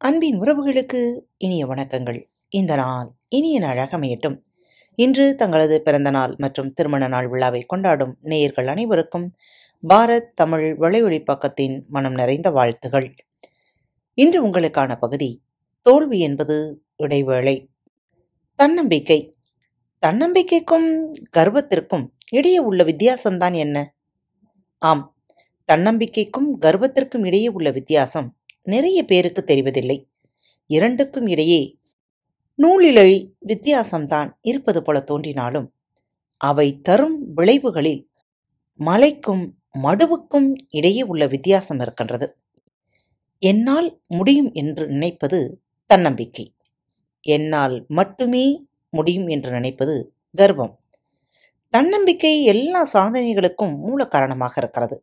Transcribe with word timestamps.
அன்பின் 0.00 0.40
உறவுகளுக்கு 0.40 1.20
இனிய 1.36 1.66
வணக்கங்கள். 1.66 2.30
இந்த 2.48 2.74
நாள் 2.74 3.10
இனிய 3.28 3.58
நாளாக 3.58 3.98
அமையட்டும். 3.98 4.42
இன்று 4.94 5.34
தங்களது 5.34 5.82
பிறந்த 5.82 6.10
நாள் 6.10 6.34
மற்றும் 6.38 6.72
திருமண 6.72 7.08
நாள் 7.08 7.28
விழாவை 7.28 7.60
கொண்டாடும் 7.60 8.16
நேயர்கள் 8.20 8.66
அனைவருக்கும் 8.66 9.34
பாரத் 9.88 10.34
தமிழ் 10.34 10.76
வலையொலி 10.80 11.24
பக்கத்தின் 11.32 11.86
மனம் 11.86 12.14
நிறைந்த 12.14 12.50
வாழ்த்துகள். 12.50 13.14
இன்று 14.14 14.46
உங்களுக்கான 14.46 14.98
பகுதி 14.98 15.42
தோல்வி 15.80 16.20
என்பது 16.20 16.84
இடைவேளை. 16.96 17.68
தன்னம்பிக்கை. 18.54 19.36
தன்னம்பிக்கைக்கும் 20.06 21.12
கர்வத்திற்கும் 21.36 22.06
இடையே 22.30 22.58
உள்ள 22.58 22.84
வித்தியாசம்தான் 22.84 23.54
என்ன? 23.54 23.94
ஆம் 24.78 25.16
தன்னம்பிக்கைக்கும் 25.72 26.58
கர்வத்திற்கும் 26.60 27.26
இடையே 27.26 27.48
உள்ள 27.48 27.70
வித்தியாசம் 27.70 28.37
நிறைய 28.68 28.98
பேருக்கு 29.04 29.42
தெரிவதில்லை. 29.46 29.98
இரண்டுக்கும் 30.70 31.26
இடையே 31.26 31.60
நூலிழை 32.58 33.10
வித்தியாசம்தான் 33.46 34.30
இருப்பது 34.42 34.80
போல 34.82 35.00
தோன்றினாலும் 35.00 35.68
அவை 36.40 36.68
தரும் 36.80 37.18
விளைவுகளில் 37.36 38.02
மலைக்கும் 38.80 39.44
மடுவுக்கும் 39.82 40.48
இடையே 40.70 41.02
உள்ள 41.02 41.26
வித்தியாசம் 41.26 41.80
இருக்கின்றது. 41.80 42.26
என்னால் 43.42 43.88
முடியும் 44.08 44.50
என்று 44.52 44.84
நினைப்பது 44.88 45.40
தன்னம்பிக்கை. 45.90 46.46
என்னால் 47.26 47.76
மட்டுமே 47.88 48.44
முடியும் 48.90 49.26
என்று 49.26 49.50
நினைப்பது 49.50 49.94
கர்வம். 50.34 50.74
தன்னம்பிக்கை 51.74 52.34
எல்லா 52.44 52.80
சாதனைகளுக்கும் 52.92 53.74
மூல 53.76 54.06
காரணமாக 54.06 54.54
இருக்கிறது. 54.56 54.96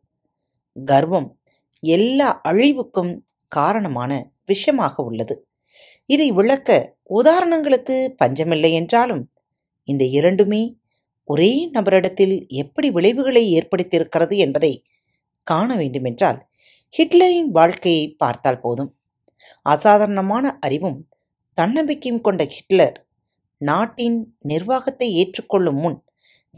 கர்வம் 0.86 1.28
எல்லா 1.82 2.28
அழிவுக்கும் 2.48 3.12
காரணமான 3.52 4.12
விஷமாக 4.48 4.94
உள்ளது. 4.96 5.34
இதை 6.10 6.28
விளக்க 6.32 6.70
உதாரணங்களுக்கு 7.10 7.96
பஞ்சமில்லை 8.16 8.70
என்றாலும் 8.72 9.22
இந்த 9.88 10.04
இரண்டுமே 10.18 10.62
ஒரே 11.28 11.52
நபரிடத்தில் 11.72 12.36
எப்படி 12.48 12.88
விளைவுகளை 12.90 13.44
ஏற்படுத்தியிருக்கிறது 13.58 14.36
என்பதை 14.36 14.72
காண 15.46 15.68
வேண்டுமென்றால் 15.76 16.38
ஹிட்லரின் 16.94 17.50
வாழ்க்கையை 17.50 18.04
பார்த்தால் 18.16 18.60
போதும். 18.60 18.90
அசாதாரணமான 19.66 20.44
அறிவும் 20.60 20.98
தன்னம்பிக்கையும் 21.58 22.20
கொண்ட 22.20 22.42
ஹிட்லர் 22.44 22.96
நாட்டின் 23.60 24.18
நிர்வாகத்தை 24.42 25.08
ஏற்றுக்கொள்ளும் 25.14 25.80
முன் 25.80 25.98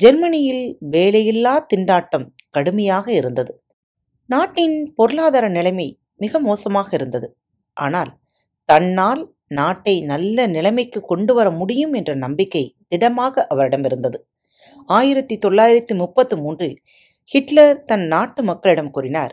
ஜெர்மனியில் 0.00 0.64
வேலையில்லா 0.90 1.54
திண்டாட்டம் 1.74 2.26
கடுமையாக 2.50 3.06
இருந்தது. 3.12 3.52
நாட்டின் 4.30 4.76
பொருளாதார 4.94 5.48
நிலைமை 5.48 5.88
மிக 6.18 6.40
மோசமாக 6.40 6.88
இருந்தது. 6.92 7.28
ஆனால் 7.76 8.12
தன்னால் 8.68 9.22
நாட்டை 9.48 9.94
நல்ல 10.02 10.46
நிலைமைக்கு 10.46 11.00
கொண்டு 11.00 11.32
வர 11.34 11.48
முடியும் 11.50 11.92
என்ற 11.92 12.12
நம்பிக்கை 12.14 12.64
திடமாக 12.88 13.44
அவரிடம் 13.46 13.84
இருந்தது. 13.84 14.18
ஆயிரத்தி 14.88 15.34
தொள்ளாயிரத்தி 15.46 15.94
முப்பத்து 15.94 16.34
மூன்றில் 16.36 16.76
ஹிட்லர் 17.30 17.78
தன் 17.84 18.06
நாட்டு 18.06 18.42
மக்களிடம் 18.42 18.90
கூறினார் 18.90 19.32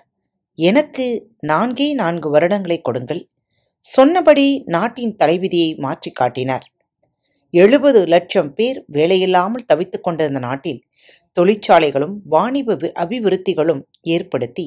எனக்கு 0.59 1.06
நான்கே 1.47 1.88
நான்கு 1.94 2.28
வருடங்களை 2.36 2.78
கொடுங்கள். 2.81 3.22
சொன்னபடி 3.86 4.45
நாட்டின் 4.66 5.16
தலைவிதியை 5.16 5.72
மாற்றி 5.75 6.11
காட்டினார். 6.11 6.66
எழுபது 7.53 8.00
லட்சம் 8.08 8.52
பேர் 8.53 8.78
வேலையில்லாமல் 8.94 9.67
தவித்துக் 9.73 10.03
கொண்டிருந்த 10.03 10.39
நாட்டில் 10.39 10.81
தொழிற்சாலைகளும் 11.38 12.16
வாணிப 12.25 12.78
அபிவிருத்திகளும் 13.03 13.81
ஏற்படுத்தி 14.02 14.66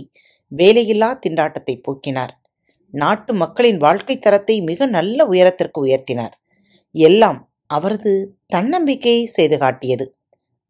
வேலையில்லா 0.52 1.10
திண்டாட்டத்தை 1.24 1.74
போக்கினார். 1.86 2.32
நாட்டு 2.94 3.32
மக்களின் 3.34 3.78
வாழ்க்கை 3.78 4.16
தரத்தை 4.18 4.56
மிக 4.60 4.86
நல்ல 4.96 5.27
உயரத்திற்கு 5.27 5.78
உயர்த்தினார். 5.86 6.34
எல்லாம் 6.95 7.40
அவரது 7.67 8.12
தன்னம்பிக்கையை 8.46 9.24
செய்து 9.28 9.56
காட்டியது. 9.58 10.06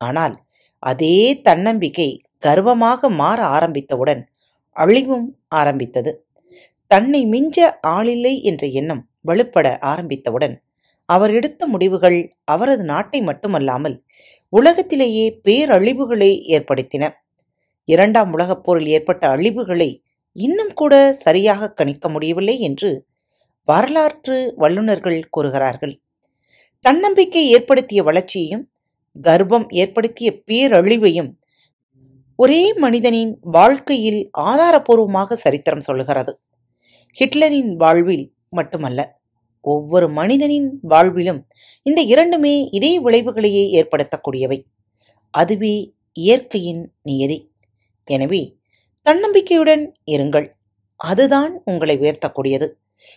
ஆனால் 0.00 0.34
அதே 0.82 1.18
தன்னம்பிக்கை 1.42 2.08
கர்வமாக 2.38 3.08
மாற 3.20 3.38
ஆரம்பித்தவுடன் 3.56 4.22
அழிவும் 4.76 5.28
ஆரம்பித்தது. 5.60 6.10
தன்னை 6.90 7.20
மிஞ்ச 7.26 7.58
ஆளில்லை 7.86 8.34
என்ற 8.42 8.66
எண்ணம் 8.80 9.02
வலுப்பட 9.28 9.66
ஆரம்பித்தவுடன் 9.82 10.54
அவர் 11.08 11.32
எடுத்த 11.34 11.62
முடிவுகள் 11.66 12.18
அவரது 12.44 12.84
நாட்டை 12.84 13.20
மட்டுமல்லாமல் 13.20 13.96
உலகத்திலேயே 14.52 15.26
பேரழிவுகளை 15.44 16.30
ஏற்படுத்தின. 16.56 17.04
இரண்டாம் 17.88 18.32
உலகப் 18.32 18.64
போரில் 18.64 18.86
ஏற்பட்ட 18.86 19.22
அழிவுகளை 19.28 19.90
இன்னும் 20.36 20.72
கூட 20.74 20.94
சரியாக 21.12 21.70
கணிக்க 21.72 22.08
முடியவில்லை 22.08 22.56
என்று 22.60 22.90
வரலாற்று 23.68 24.36
வல்லுநர்கள் 24.56 25.18
கூறுகிறார்கள். 25.30 25.94
தன்னம்பிக்கை 26.84 27.42
ஏற்படுத்திய 27.50 28.02
வளர்ச்சியையும் 28.02 28.64
கர்ப்பம் 29.22 29.66
ஏற்படுத்திய 29.68 30.28
பேரழிவையும் 30.46 31.30
ஒரே 32.36 32.72
மனிதனின் 32.72 33.32
வாழ்க்கையில் 33.40 34.30
ஆதாரபூர்வமாக 34.40 35.32
சரித்திரம் 35.32 35.80
சொல்லுகிறது. 35.80 36.32
ஹிட்லரின் 37.18 37.72
வாழ்வில் 37.74 38.26
மட்டுமல்ல 38.50 39.00
ஒவ்வொரு 39.64 40.08
மனிதனின் 40.08 40.68
வாழ்விலும் 40.88 41.40
இந்த 41.82 42.00
இரண்டுமே 42.00 42.54
இதே 42.70 42.92
விளைவுகளையே 43.00 43.64
ஏற்படுத்தக்கூடியவை. 43.78 44.58
அதுவே 45.34 45.76
இயற்கையின் 46.12 46.82
நியதி. 47.02 47.38
எனவே 48.08 48.42
தன்னம்பிக்கையுடன் 49.06 49.84
இருங்கள். 50.14 50.46
அதுதான் 51.00 51.52
உங்களை 51.64 51.94
உயர்த்தக்கூடியது. 51.98 52.66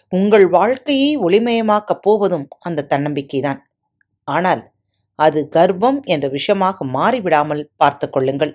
உங்கள் 0.10 0.48
வாழ்க்கையை 0.50 1.18
ஒளிமயமாக்கப் 1.18 2.02
போவதும் 2.02 2.48
அந்த 2.60 2.88
தன்னம்பிக்கைதான். 2.90 3.62
ஆனால் 4.28 4.62
அது 5.16 5.40
கர்ப்பம் 5.52 6.00
என்ற 6.04 6.26
விஷமாக 6.28 6.86
மாறிவிடாமல் 6.94 7.64
பார்த்து 7.76 8.10
கொள்ளுங்கள். 8.10 8.54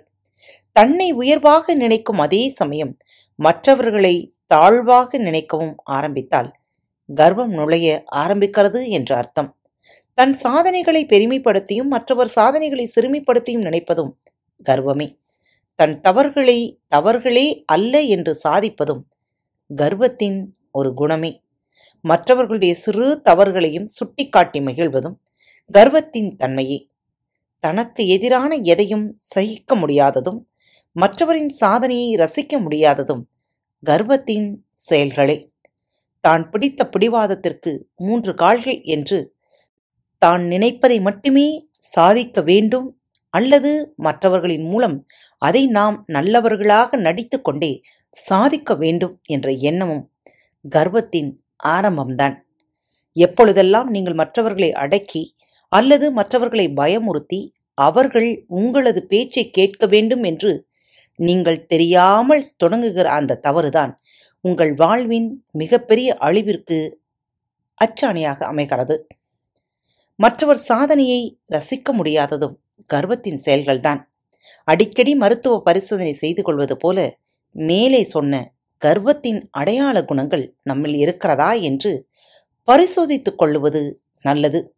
தன்னை 0.72 1.12
உயர்வாக 1.12 1.74
நினைக்கும் 1.74 2.18
அதே 2.18 2.48
சமயம் 2.48 2.92
மற்றவர்களை 3.38 4.14
தாழ்வாக 4.46 5.18
நினைக்கவும் 5.18 5.74
ஆரம்பித்தால் 5.84 6.50
கர்வம் 7.08 7.52
நுழைய 7.52 7.88
ஆரம்பிக்கிறது 8.14 8.80
என்று 8.88 9.14
அர்த்தம். 9.14 9.50
தன் 10.18 10.34
சாதனைகளை 10.34 11.02
பெருமைப்படுத்தியும் 11.04 11.92
மற்றவர் 11.94 12.28
சாதனைகளை 12.28 12.86
சிறுமிப்படுத்தியும் 12.94 13.66
நினைப்பதும் 13.68 14.12
கர்வமே. 14.66 15.08
தன் 15.78 16.00
தவறுகளை 16.00 16.58
தவறுகளே 16.94 17.64
அல்ல 17.64 18.00
என்று 18.02 18.32
சாதிப்பதும் 18.44 19.02
கர்வத்தின் 19.70 20.38
ஒரு 20.70 20.94
குணமே. 20.94 21.32
மற்றவர்களுடைய 22.04 22.74
சிறு 22.74 23.22
தவறுகளையும் 23.24 23.88
சுட்டிக்காட்டி 23.88 24.60
மகிழ்வதும் 24.60 25.16
கர்வத்தின் 25.74 26.30
தன்மையே. 26.36 26.78
தனக்கு 27.60 28.06
எதிரான 28.06 28.54
எதையும் 28.56 29.06
சகிக்க 29.16 29.74
முடியாததும் 29.76 30.40
மற்றவரின் 30.92 31.48
சாதனையை 31.48 32.10
ரசிக்க 32.16 32.58
முடியாததும் 32.60 33.22
கர்வத்தின் 33.82 34.48
செயல்களே. 34.70 35.36
தான் 36.20 36.50
பிடித்த 36.50 36.88
பிடிவாதத்திற்கு 36.88 37.72
மூன்று 37.96 38.34
கால்கள் 38.34 38.80
என்று 38.82 39.18
தான் 40.22 40.44
நினைப்பதை 40.46 41.00
மட்டுமே 41.00 41.48
சாதிக்க 41.94 42.40
வேண்டும் 42.42 42.88
அல்லது 43.36 43.70
மற்றவர்களின் 44.06 44.66
மூலம் 44.72 44.96
அதை 45.42 45.62
நாம் 45.76 45.96
நல்லவர்களாக 46.16 46.98
நடித்து 47.06 47.38
கொண்டே 47.40 47.72
சாதிக்க 48.14 48.74
வேண்டும் 48.74 49.14
என்ற 49.26 49.46
எண்ணமும் 49.70 50.04
கர்வத்தின் 50.64 51.30
ஆரம்பம்தான். 51.66 52.36
எப்பொழுதெல்லாம் 53.16 53.88
நீங்கள் 53.90 54.18
மற்றவர்களை 54.22 54.70
அடக்கி 54.84 55.22
அல்லது 55.72 56.06
மற்றவர்களை 56.12 56.66
பயமுறுத்தி 56.76 57.40
அவர்கள் 57.78 58.28
உங்களது 58.58 59.00
பேச்சை 59.06 59.44
கேட்க 59.50 59.86
வேண்டும் 59.94 60.24
என்று 60.30 60.52
நீங்கள் 61.18 61.66
தெரியாமல் 61.66 62.44
தொடங்குகிற 62.62 63.06
அந்த 63.18 63.40
தவறுதான் 63.46 63.92
உங்கள் 64.44 64.72
வாழ்வின் 64.74 65.28
மிகப்பெரிய 65.52 66.08
அழிவிற்கு 66.26 66.78
அச்சாணியாக 67.80 68.40
அமைகிறது. 68.52 68.96
மற்றவர் 70.18 70.60
சாதனையை 70.68 71.20
ரசிக்க 71.54 71.92
முடியாததும் 71.98 72.54
கர்வத்தின் 72.86 73.40
செயல்கள்தான். 73.44 74.00
அடிக்கடி 74.64 75.14
மருத்துவ 75.14 75.62
பரிசோதனை 75.62 76.12
செய்து 76.12 76.42
கொள்வது 76.42 76.76
போல 76.76 77.18
மேலே 77.52 78.04
சொன்ன 78.04 78.52
கர்வத்தின் 78.82 79.48
அடையாள 79.50 80.04
குணங்கள் 80.04 80.54
நம்மில் 80.62 80.94
இருக்கிறதா 80.94 81.52
என்று 81.52 82.08
பரிசோதித்துக் 82.68 83.38
கொள்ளுவது 83.38 84.02
நல்லது. 84.22 84.76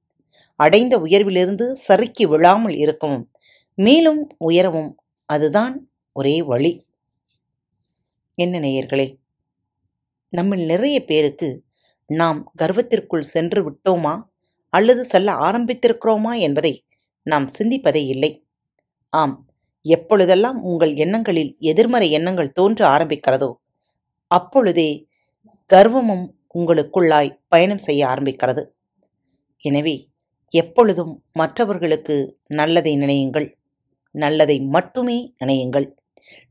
அடைந்த 0.54 0.98
உயர்விலிருந்து 0.98 1.72
சறுக்கி 1.72 2.26
விழாமல் 2.26 2.74
இருக்கவும் 2.74 3.30
மேலும் 3.74 4.28
உயரவும் 4.38 4.96
அதுதான் 5.24 5.90
ஒரே 6.12 6.42
வழி. 6.42 6.72
என்ன 8.34 8.60
நேயர்களே 8.60 9.16
நம்மில் 10.28 10.64
நிறைய 10.64 11.04
பேருக்கு 11.04 11.64
நாம் 12.06 12.52
கர்வத்திற்குள் 12.62 13.30
சென்று 13.34 13.60
விட்டோமா? 13.70 14.22
அல்லது 14.68 15.04
செல்ல 15.04 15.32
ஆரம்பித்திருக்கிறோமா 15.32 16.38
என்பதை 16.38 16.84
நாம் 17.30 17.46
சிந்திப்பதே 17.58 18.02
இல்லை. 18.14 18.30
ஆம் 19.12 19.36
எப்பொழுதெல்லாம் 19.86 20.58
உங்கள் 20.70 20.92
எண்ணங்களில் 21.04 21.52
எதிர்மறை 21.70 22.08
எண்ணங்கள் 22.18 22.56
தோன்ற 22.58 22.80
ஆரம்பிக்கிறதோ 22.94 23.50
அப்பொழுதே 24.30 24.90
கர்வமும் 25.70 26.26
உங்களுக்குள்ளாய் 26.54 27.36
பயணம் 27.48 27.84
செய்ய 27.86 28.02
ஆரம்பிக்கிறது. 28.12 28.62
எனவே 29.64 29.94
எப்பொழுதும் 30.54 31.12
மற்றவர்களுக்கு 31.32 32.16
நல்லதை 32.60 32.92
நினையுங்கள். 32.96 33.48
நல்லதை 34.14 34.56
மட்டுமே 34.76 35.18
நினையுங்கள். 35.42 35.86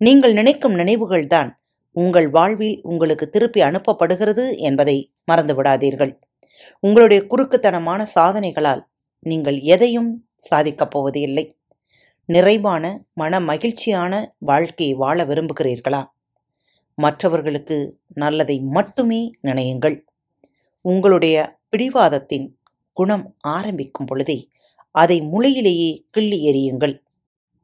நீங்கள் 0.01 0.33
நினைக்கும் 0.33 0.75
நினைவுகள்தான் 0.81 1.49
உங்கள் 1.95 2.27
வாழ்வில் 2.29 2.77
உங்களுக்கு 2.83 3.25
திருப்பி 3.29 3.59
அனுப்பப்படுகிறது 3.61 4.45
என்பதை 4.67 4.97
மறந்துவிடாதீர்கள். 5.31 6.13
உங்களுடைய 6.83 7.21
குறுக்குத்தனமான 7.31 8.01
சாதனைகளால் 8.15 8.83
நீங்கள் 9.25 9.57
எதையும் 9.75 10.11
சாதிக்கப் 10.37 10.91
போவது 10.91 11.21
இல்லை. 11.21 11.57
நிறைவான 12.25 13.05
மன 13.13 13.39
மகிழ்ச்சியான 13.39 14.35
வாழ்க்கையை 14.37 14.95
வாழ 14.95 15.25
விரும்புகிறீர்களா? 15.25 16.05
மற்றவர்களுக்கு 16.95 17.99
நல்லதை 18.13 18.59
மட்டுமே 18.59 19.31
நினையுங்கள். 19.43 20.01
உங்களுடைய 20.81 21.47
பிடிவாதத்தின் 21.71 22.51
குணம் 22.93 23.35
ஆரம்பிக்கும் 23.39 24.05
பொழுதே 24.05 24.49
அதை 24.91 25.21
முளையிலேயே 25.21 26.05
கிள்ளி 26.11 26.39
எறியுங்கள். 26.51 26.99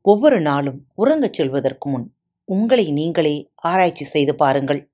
ஒவ்வொரு 0.01 0.41
நாளும் 0.41 0.87
உறங்கச் 0.97 1.33
செல்வதற்கு 1.33 1.89
முன் 1.89 2.15
உங்களை 2.45 2.91
நீங்களே 2.91 3.51
ஆராய்ச்சி 3.55 4.05
செய்து 4.05 4.35
பாருங்கள். 4.35 4.91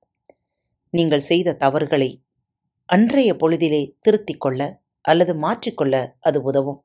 நீங்கள் 0.90 1.20
செய்த 1.20 1.54
தவறுகளை 1.54 2.22
அன்றைய 2.86 3.34
பொழுதிலே 3.34 3.92
திருத்திக் 4.00 4.40
கொள்ள 4.40 4.80
அல்லது 5.02 5.34
மாற்றிக்கொள்ள 5.34 6.08
அது 6.20 6.42
உதவும். 6.42 6.84